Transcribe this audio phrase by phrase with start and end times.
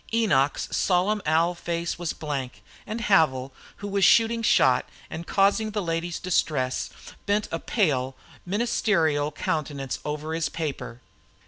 [0.11, 5.81] Enoch's solemn owl face was blank, and Havil, who was shooting shot and causing the
[5.83, 6.89] lady's distress,
[7.27, 11.01] bent a pale, ministerial countenance over his paper.